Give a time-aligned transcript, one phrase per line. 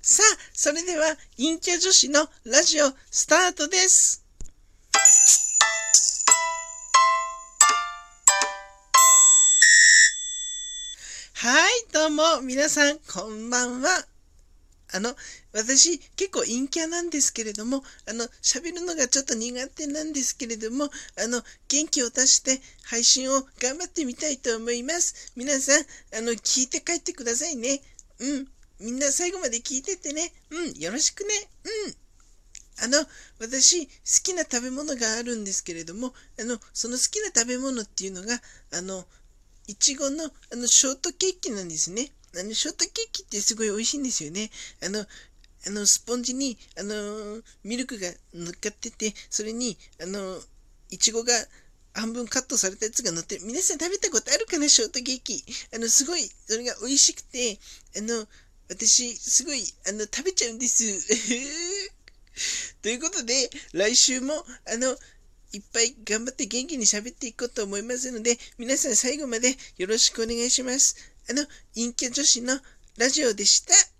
[0.00, 4.24] さあ、それでは、陰キャ女子のラジオスタートです。
[11.34, 14.06] はい、どうも、皆さん、こんばんは。
[14.92, 15.14] あの、
[15.52, 20.84] 私、結構陰キャなんですけれども、あの、喋るのがちょっと苦手なんですけれども、
[21.16, 25.32] あの、元気を出して配信を頑張ってみたいと思います。
[25.34, 25.84] 皆さん、
[26.16, 27.82] あの、聞いて帰ってくださいね。
[28.20, 28.48] うん。
[28.80, 30.32] みんな最後まで聞いてってね。
[30.50, 30.72] うん。
[30.74, 31.30] よろしくね。
[31.86, 31.94] うん。
[32.80, 33.04] あの、
[33.40, 33.92] 私、好
[34.22, 38.40] きな食べ物があるんですけれども、あの、その好きな食べ物っていうのが、
[38.72, 39.04] あの、
[39.66, 42.12] いちごの、あの、ショートケーキなんですね。
[42.36, 44.50] あの、ショートケーキってすごい美味しいんですよね。
[44.82, 50.40] あの、あの、スポンジに、あの、ミルクが乗っかってて、それに、あの、
[50.90, 51.34] いちごが
[51.94, 53.44] 半分カットされたやつが乗ってる。
[53.44, 54.68] 皆さん食べたことあるかな？
[54.68, 55.44] ショートケーキ。
[55.74, 57.58] あの、すごい、それが美味しくて、
[57.96, 58.26] あの、
[58.68, 60.84] 私、すごい、あの、食べちゃうんです。
[62.82, 64.96] ということで、来週も、あの、
[65.52, 70.96] いっぱい頑張って元気に喋っていこうと思いますので、皆さん最後までよろしくお願いします。
[71.28, 72.60] あの、陰キャ女子の
[72.98, 73.97] ラジオでした。